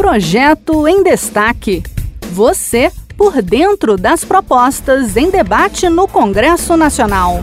Projeto 0.00 0.88
em 0.88 1.02
Destaque. 1.02 1.82
Você 2.32 2.90
por 3.18 3.42
dentro 3.42 3.98
das 3.98 4.24
propostas 4.24 5.14
em 5.14 5.30
debate 5.30 5.90
no 5.90 6.08
Congresso 6.08 6.74
Nacional. 6.74 7.40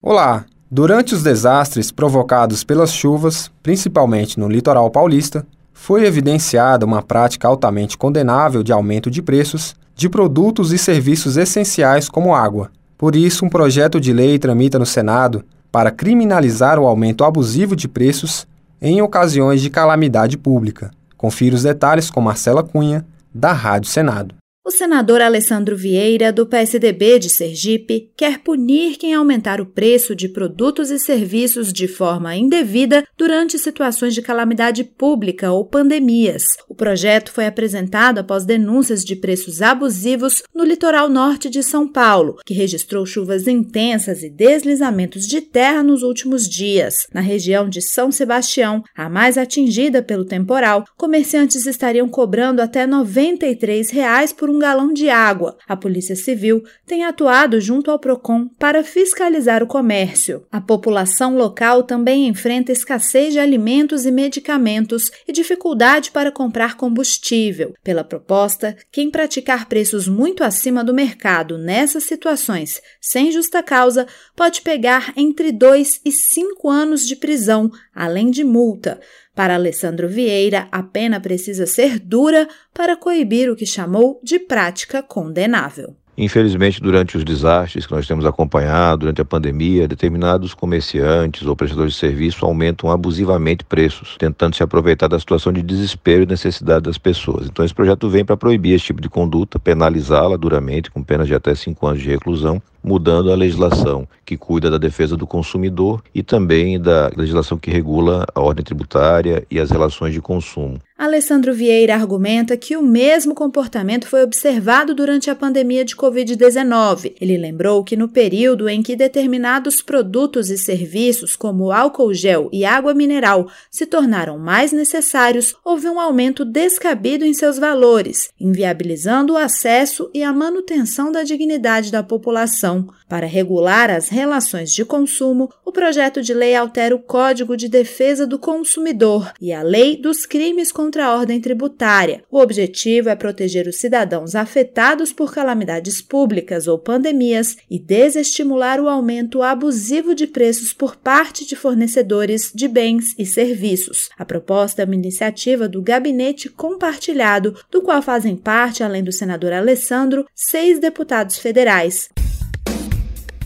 Olá! 0.00 0.44
Durante 0.70 1.12
os 1.12 1.24
desastres 1.24 1.90
provocados 1.90 2.62
pelas 2.62 2.92
chuvas, 2.92 3.50
principalmente 3.64 4.38
no 4.38 4.48
litoral 4.48 4.88
paulista, 4.92 5.44
foi 5.72 6.06
evidenciada 6.06 6.86
uma 6.86 7.02
prática 7.02 7.48
altamente 7.48 7.98
condenável 7.98 8.62
de 8.62 8.72
aumento 8.72 9.10
de 9.10 9.20
preços 9.20 9.74
de 9.96 10.08
produtos 10.08 10.70
e 10.70 10.78
serviços 10.78 11.36
essenciais 11.36 12.08
como 12.08 12.32
água. 12.32 12.70
Por 12.96 13.16
isso, 13.16 13.44
um 13.44 13.48
projeto 13.50 14.00
de 14.00 14.12
lei 14.12 14.38
tramita 14.38 14.78
no 14.78 14.86
Senado 14.86 15.44
para 15.72 15.90
criminalizar 15.90 16.78
o 16.78 16.86
aumento 16.86 17.24
abusivo 17.24 17.74
de 17.74 17.88
preços 17.88 18.46
em 18.80 19.02
ocasiões 19.02 19.60
de 19.60 19.70
calamidade 19.70 20.38
pública. 20.38 20.90
Confira 21.16 21.54
os 21.54 21.62
detalhes 21.62 22.10
com 22.10 22.20
Marcela 22.20 22.62
Cunha, 22.62 23.04
da 23.32 23.52
Rádio 23.52 23.90
Senado. 23.90 24.39
O 24.62 24.70
senador 24.70 25.22
Alessandro 25.22 25.74
Vieira, 25.74 26.30
do 26.30 26.44
PSDB 26.44 27.18
de 27.18 27.30
Sergipe, 27.30 28.12
quer 28.14 28.40
punir 28.40 28.98
quem 28.98 29.14
aumentar 29.14 29.58
o 29.58 29.64
preço 29.64 30.14
de 30.14 30.28
produtos 30.28 30.90
e 30.90 30.98
serviços 30.98 31.72
de 31.72 31.88
forma 31.88 32.36
indevida 32.36 33.02
durante 33.16 33.58
situações 33.58 34.12
de 34.14 34.20
calamidade 34.20 34.84
pública 34.84 35.50
ou 35.50 35.64
pandemias. 35.64 36.44
O 36.68 36.74
projeto 36.74 37.32
foi 37.32 37.46
apresentado 37.46 38.18
após 38.18 38.44
denúncias 38.44 39.02
de 39.02 39.16
preços 39.16 39.62
abusivos 39.62 40.42
no 40.54 40.62
litoral 40.62 41.08
norte 41.08 41.48
de 41.48 41.62
São 41.62 41.90
Paulo, 41.90 42.36
que 42.44 42.52
registrou 42.52 43.06
chuvas 43.06 43.48
intensas 43.48 44.22
e 44.22 44.28
deslizamentos 44.28 45.26
de 45.26 45.40
terra 45.40 45.82
nos 45.82 46.02
últimos 46.02 46.46
dias. 46.46 47.06
Na 47.14 47.22
região 47.22 47.66
de 47.66 47.80
São 47.80 48.12
Sebastião, 48.12 48.84
a 48.94 49.08
mais 49.08 49.38
atingida 49.38 50.02
pelo 50.02 50.26
temporal, 50.26 50.84
comerciantes 50.98 51.64
estariam 51.64 52.10
cobrando 52.10 52.60
até 52.60 52.86
93 52.86 53.88
reais 53.88 54.34
por 54.34 54.49
um 54.50 54.58
galão 54.58 54.92
de 54.92 55.08
água. 55.08 55.56
A 55.66 55.76
Polícia 55.76 56.16
Civil 56.16 56.62
tem 56.86 57.04
atuado 57.04 57.60
junto 57.60 57.90
ao 57.90 57.98
Procon 57.98 58.48
para 58.58 58.84
fiscalizar 58.84 59.62
o 59.62 59.66
comércio. 59.66 60.44
A 60.50 60.60
população 60.60 61.36
local 61.36 61.82
também 61.82 62.26
enfrenta 62.26 62.72
escassez 62.72 63.32
de 63.32 63.38
alimentos 63.38 64.04
e 64.04 64.10
medicamentos 64.10 65.10
e 65.26 65.32
dificuldade 65.32 66.10
para 66.10 66.32
comprar 66.32 66.76
combustível. 66.76 67.74
Pela 67.82 68.04
proposta, 68.04 68.76
quem 68.90 69.10
praticar 69.10 69.68
preços 69.68 70.08
muito 70.08 70.42
acima 70.42 70.82
do 70.82 70.92
mercado 70.92 71.56
nessas 71.56 72.04
situações, 72.04 72.80
sem 73.00 73.30
justa 73.30 73.62
causa, 73.62 74.06
pode 74.34 74.62
pegar 74.62 75.12
entre 75.16 75.52
dois 75.52 76.00
e 76.04 76.10
cinco 76.10 76.68
anos 76.68 77.06
de 77.06 77.16
prisão, 77.16 77.70
além 77.94 78.30
de 78.30 78.44
multa. 78.44 79.00
Para 79.34 79.54
Alessandro 79.54 80.08
Vieira, 80.08 80.68
a 80.72 80.82
pena 80.82 81.20
precisa 81.20 81.66
ser 81.66 81.98
dura 81.98 82.48
para 82.74 82.96
coibir 82.96 83.48
o 83.48 83.56
que 83.56 83.66
chamou 83.66 84.20
de 84.22 84.38
prática 84.38 85.02
condenável. 85.02 85.96
Infelizmente, 86.22 86.82
durante 86.82 87.16
os 87.16 87.24
desastres 87.24 87.86
que 87.86 87.94
nós 87.94 88.06
temos 88.06 88.26
acompanhado, 88.26 88.98
durante 88.98 89.22
a 89.22 89.24
pandemia, 89.24 89.88
determinados 89.88 90.52
comerciantes 90.52 91.46
ou 91.46 91.56
prestadores 91.56 91.94
de 91.94 91.98
serviço 91.98 92.44
aumentam 92.44 92.90
abusivamente 92.90 93.64
preços, 93.64 94.16
tentando 94.18 94.54
se 94.54 94.62
aproveitar 94.62 95.08
da 95.08 95.18
situação 95.18 95.50
de 95.50 95.62
desespero 95.62 96.24
e 96.24 96.26
necessidade 96.26 96.82
das 96.82 96.98
pessoas. 96.98 97.46
Então, 97.46 97.64
esse 97.64 97.72
projeto 97.72 98.06
vem 98.06 98.22
para 98.22 98.36
proibir 98.36 98.74
esse 98.74 98.84
tipo 98.84 99.00
de 99.00 99.08
conduta, 99.08 99.58
penalizá-la 99.58 100.36
duramente, 100.36 100.90
com 100.90 101.02
penas 101.02 101.26
de 101.26 101.34
até 101.34 101.54
cinco 101.54 101.86
anos 101.86 102.02
de 102.02 102.10
reclusão, 102.10 102.60
mudando 102.84 103.32
a 103.32 103.34
legislação 103.34 104.06
que 104.22 104.36
cuida 104.36 104.70
da 104.70 104.76
defesa 104.76 105.16
do 105.16 105.26
consumidor 105.26 106.02
e 106.14 106.22
também 106.22 106.78
da 106.78 107.10
legislação 107.16 107.56
que 107.56 107.70
regula 107.70 108.26
a 108.34 108.40
ordem 108.42 108.62
tributária 108.62 109.46
e 109.50 109.58
as 109.58 109.70
relações 109.70 110.12
de 110.12 110.20
consumo. 110.20 110.78
Alessandro 111.00 111.54
Vieira 111.54 111.94
argumenta 111.94 112.58
que 112.58 112.76
o 112.76 112.82
mesmo 112.82 113.34
comportamento 113.34 114.06
foi 114.06 114.22
observado 114.22 114.94
durante 114.94 115.30
a 115.30 115.34
pandemia 115.34 115.82
de 115.82 115.96
Covid-19. 115.96 117.14
Ele 117.18 117.38
lembrou 117.38 117.82
que 117.82 117.96
no 117.96 118.06
período 118.06 118.68
em 118.68 118.82
que 118.82 118.94
determinados 118.94 119.80
produtos 119.80 120.50
e 120.50 120.58
serviços, 120.58 121.36
como 121.36 121.72
álcool 121.72 122.12
gel 122.12 122.50
e 122.52 122.66
água 122.66 122.92
mineral, 122.92 123.50
se 123.70 123.86
tornaram 123.86 124.38
mais 124.38 124.72
necessários, 124.72 125.54
houve 125.64 125.88
um 125.88 125.98
aumento 125.98 126.44
descabido 126.44 127.24
em 127.24 127.32
seus 127.32 127.58
valores, 127.58 128.28
inviabilizando 128.38 129.32
o 129.32 129.38
acesso 129.38 130.10
e 130.12 130.22
a 130.22 130.34
manutenção 130.34 131.10
da 131.10 131.22
dignidade 131.22 131.90
da 131.90 132.02
população. 132.02 132.90
Para 133.08 133.26
regular 133.26 133.90
as 133.90 134.08
relações 134.08 134.70
de 134.70 134.84
consumo, 134.84 135.50
o 135.64 135.72
projeto 135.72 136.20
de 136.20 136.34
lei 136.34 136.54
altera 136.54 136.94
o 136.94 136.98
Código 137.00 137.56
de 137.56 137.68
Defesa 137.68 138.26
do 138.26 138.38
Consumidor 138.38 139.32
e 139.40 139.52
a 139.52 139.62
Lei 139.62 139.96
dos 139.96 140.26
Crimes 140.26 140.70
contra 140.70 140.89
contra 140.90 141.06
a 141.06 141.16
ordem 141.16 141.40
tributária. 141.40 142.24
O 142.28 142.40
objetivo 142.40 143.10
é 143.10 143.14
proteger 143.14 143.68
os 143.68 143.76
cidadãos 143.76 144.34
afetados 144.34 145.12
por 145.12 145.32
calamidades 145.32 146.02
públicas 146.02 146.66
ou 146.66 146.80
pandemias 146.80 147.56
e 147.70 147.78
desestimular 147.78 148.80
o 148.80 148.88
aumento 148.88 149.40
abusivo 149.40 150.16
de 150.16 150.26
preços 150.26 150.72
por 150.72 150.96
parte 150.96 151.46
de 151.46 151.54
fornecedores 151.54 152.50
de 152.52 152.66
bens 152.66 153.14
e 153.16 153.24
serviços. 153.24 154.10
A 154.18 154.24
proposta 154.24 154.82
é 154.82 154.84
uma 154.84 154.96
iniciativa 154.96 155.68
do 155.68 155.80
Gabinete 155.80 156.48
Compartilhado, 156.48 157.54
do 157.70 157.82
qual 157.82 158.02
fazem 158.02 158.34
parte, 158.34 158.82
além 158.82 159.04
do 159.04 159.12
senador 159.12 159.52
Alessandro, 159.52 160.26
seis 160.34 160.80
deputados 160.80 161.38
federais. 161.38 162.08